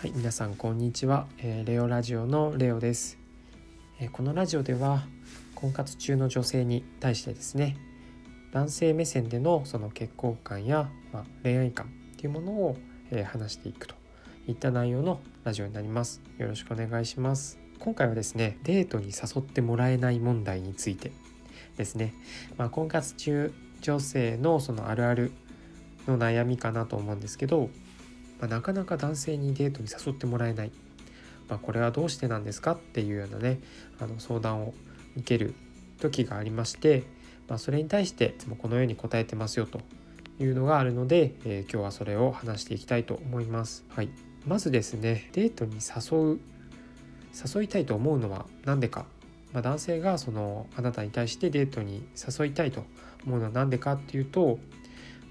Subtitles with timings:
[0.00, 3.18] はい、皆さんこんにちは、えー、レオラジオのレオです、
[3.98, 5.02] えー、このラジオでは
[5.56, 7.76] 婚活中の女性に対してですね
[8.52, 12.76] 男性目線でのその結婚観や、まあ、恋愛観っていうものを、
[13.10, 13.96] えー、話していくと
[14.46, 16.22] いった内容のラジオになります。
[16.38, 17.58] よろしくお願いします。
[17.80, 21.10] 今回はですねデートに誘ってもらえない問題について
[21.76, 22.14] ですね、
[22.56, 25.32] まあ、婚活中女性のそのあるある
[26.06, 27.68] の悩みかなと思うんですけど
[28.40, 30.70] まあ、なかなか男性にデートに誘ってもらえない、
[31.48, 33.60] まあ、これはどうしてなんですかっていうようなね
[34.00, 34.74] あの相談を
[35.16, 35.54] 受ける
[36.00, 37.04] 時がありまして、
[37.48, 39.80] まあ、それに対していつもこのように答えてますよと
[40.40, 43.84] いうのがあるので、えー、今日はそれを話していきたいと思います。
[43.88, 44.10] はい、
[44.46, 46.40] まずですねデートに誘う
[47.56, 49.04] 誘いたいと思うのは何でか、
[49.52, 52.84] まあ、男性がそのあなたに対してデートに誘いたいと
[53.26, 54.58] 思うのは何でかっていうと、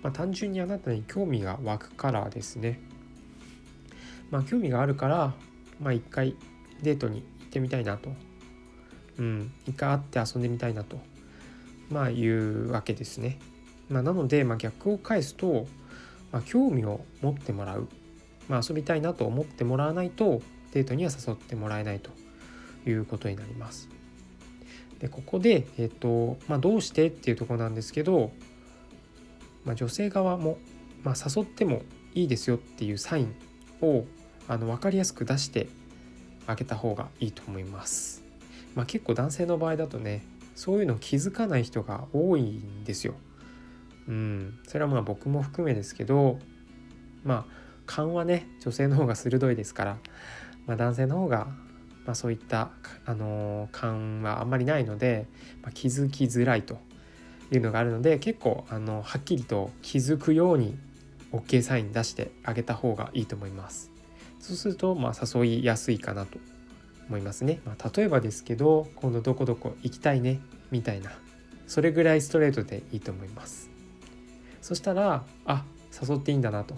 [0.04, 2.80] まあ、単純にあなたに興味が湧くからですね。
[4.32, 5.34] まあ、興味があるから、
[5.82, 6.36] まあ、一回
[6.82, 8.12] デートに行ってみたいなと、
[9.18, 11.00] うん、一回会って遊んでみたいなと、
[11.90, 13.40] まあ、いうわけですね。
[13.90, 15.68] まあ、なので、まあ、逆を返すと、
[16.32, 17.88] まあ、興味を持ってもらう、
[18.50, 20.42] まあ、遊びたいなと思ってもらわないと
[20.74, 22.12] デートには誘ってもらえないと
[22.90, 23.90] いうことになります。
[25.00, 28.32] でここで、えーとまあ、どうしてっていうとこなんですけど、
[29.64, 30.58] まあ、女性側も、
[31.04, 31.84] まあ、誘っても
[32.16, 33.36] いいですよっていうサイン
[33.82, 34.06] を
[34.48, 35.68] あの分かりやすく出して
[36.46, 38.24] あげた方がいいと思います。
[38.76, 40.24] まあ、結構男性の場合だとね
[40.56, 43.16] そういうの気づかない人が多いんですよ。
[44.08, 46.40] うん、それはまあ僕も含めですけど
[47.24, 49.98] まあ勘はね女性の方が鋭いですから、
[50.66, 51.48] まあ、男性の方が、
[52.06, 52.72] まあ、そういった、
[53.06, 55.28] あのー、勘はあんまりないので、
[55.62, 56.78] まあ、気づきづらいと
[57.52, 60.78] いうのがあるので結構あのはっきりと気づくように
[61.32, 63.92] OK サイン出してあげた方がいいと思います。
[64.40, 66.40] そうすると、まあ、誘いやすいかなと
[67.08, 67.60] 思いますね。
[67.66, 70.40] まあ、例えばですけど、今度どこどこ行きたいね、
[70.72, 71.12] みたいな。
[71.68, 73.70] それぐらいストレートでいいと思います。
[74.62, 76.76] そしたら、あ、誘っていいんだなと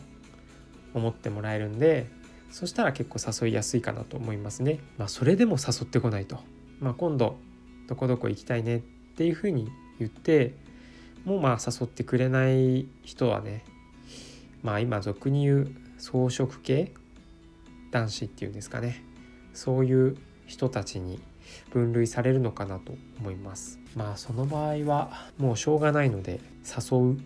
[0.93, 2.07] 思ってもらえるんで、
[2.51, 4.79] そしたら結構誘いやすいかなと思いますね。
[4.97, 6.39] まあ、それでも誘ってこないと。
[6.79, 7.37] まあ、今度、
[7.87, 8.79] どこどこ行きたいねっ
[9.15, 10.55] ていうふうに言って、
[11.25, 13.65] もうまあ誘ってくれない人はね、
[14.63, 16.93] まあ今俗に言う草食系
[17.91, 19.03] 男子っていうんですかね。
[19.53, 21.19] そういう人たちに
[21.71, 23.79] 分類されるのかなと思います。
[23.95, 27.17] まあその場合はもうしょうがないので誘う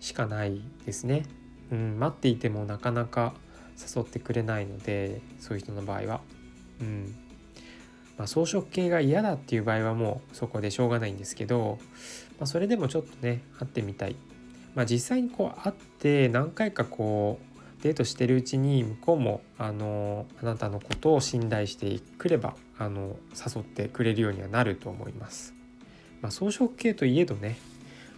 [0.00, 1.24] しかないですね。
[1.70, 3.34] うん待っていてもなかなか
[3.78, 6.20] 誘ってくれないのでそういう人の場合は。
[6.80, 7.14] うん。
[8.16, 11.78] まあ、装飾系が嫌だっていう場合はもうそこでしょうがないんですけど、
[12.38, 14.16] まあ、それでもちょっとね会ってみたい、
[14.74, 25.54] まあ、実際にこう会って何回かこうデートしてるうちに向こうもあのあなたのことを信頼してくればあの誘ってくれるようにはなると思います。
[26.20, 27.56] まあ、装飾系といえどね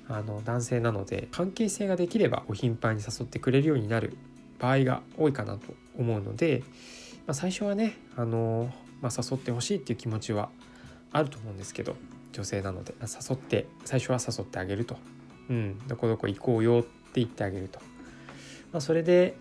[0.08, 4.16] あの男性なので関係性ができればお頻繁に誘ってくれるようになる
[4.58, 6.64] 場合が多いかなと思うので、
[7.26, 10.50] まあ、最初はねあの、まあ、誘ってほしいっていう気持ちは
[11.12, 11.96] あると思うんですけど
[12.32, 14.96] 女性なので誘って最初は誘ってあげると、
[15.52, 17.78] うん、どこどこ行こうよって言ってあげると、
[18.72, 19.36] まあ、それで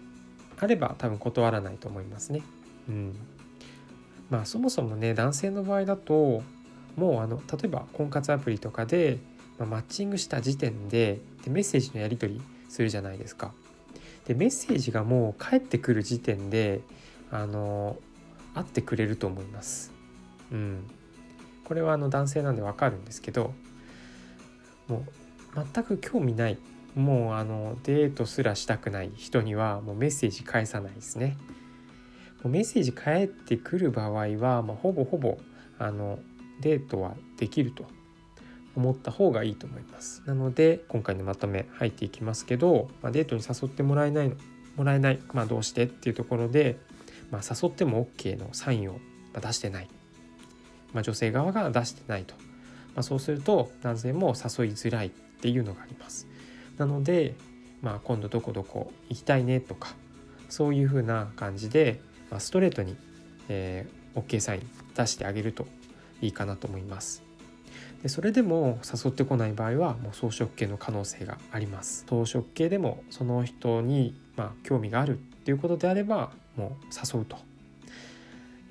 [0.59, 2.41] あれば多分断らないと思いますね。
[2.89, 3.15] うん、
[4.29, 6.43] まあそもそもね男性の場合だと
[6.97, 9.19] もうあの例えば婚活アプリとかで、
[9.57, 13.53] まあ、マッチングした時点ででメッセージのやり取りするじゃないですか。
[14.25, 16.81] でメッセージがもう返ってくる時点で
[17.31, 17.95] あの
[18.53, 19.93] 会ってくれると思います。
[20.51, 20.83] うん、
[21.63, 23.53] これはあの男性なんでわかるんですけど
[24.89, 25.20] もう
[25.55, 26.57] 全く興味ない
[26.95, 31.37] もうあのデートすらしたくない人にはもうメッセージ返さないですね。
[32.43, 35.37] もうメッセージ返ってくる場合は、まあ、ほぼほぼ
[35.77, 36.19] あの
[36.59, 37.85] デートはできると
[38.75, 40.23] 思った方がいいと思います。
[40.25, 44.35] なので今回のまとめ入っていきますけど、まあ、デートに誘ってもらえないの
[44.75, 46.77] もらえない、まあ、どうしてっていうところで、
[47.29, 48.99] まあ、誘っても OK のサインを
[49.39, 49.89] 出してない、
[50.93, 52.35] まあ、女性側が出してないと、
[52.95, 54.33] まあ、そうすると男性も誘い
[54.69, 55.11] づらい
[55.41, 56.27] っていうのがあります。
[56.77, 57.33] なので、
[57.81, 59.95] まあ、今度どこどこ行きたいねとか
[60.49, 61.99] そういうふうな感じで、
[62.29, 62.95] まあ、ストレートに、
[63.49, 64.61] えー、OK サイン
[64.95, 65.65] 出してあげると
[66.21, 67.23] いいかなと思います。
[68.03, 72.05] でそれでも誘ってこない場合はもう草食系の可能性があります。
[72.05, 77.37] 草食系でもその人にまあ興味があるっていうことであればもう誘うと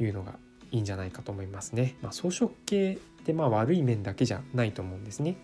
[0.00, 0.34] いうのが
[0.70, 1.96] いいんじゃないかと思いますね。
[2.02, 5.36] まあ、草食系ってまあ悪い面だけじゃないと思うんですね。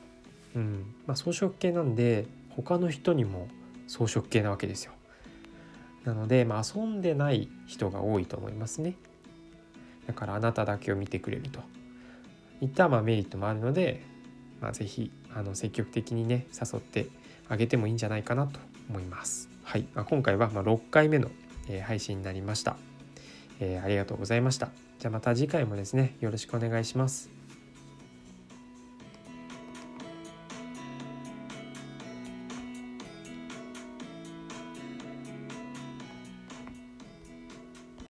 [0.56, 0.94] うん。
[1.06, 3.48] まあ、草食系なんで他の人にも
[3.86, 4.92] 草食系なわけですよ。
[6.04, 8.94] なので、まあ、遊んでない人が多いと思いますね。
[10.06, 11.60] だからあなただけを見てくれると。
[12.60, 14.02] いったまあメリットもあるので、
[14.60, 17.08] まあ、ぜひあの積極的にね誘って
[17.48, 18.58] あげてもいいんじゃないかなと
[18.88, 19.50] 思います。
[19.62, 21.28] はい、まあ、今回はま6回目の
[21.84, 22.76] 配信になりました、
[23.58, 24.70] えー、ありがとうございました。
[24.98, 27.35] じゃあまた次回もですねよろしくお願いします。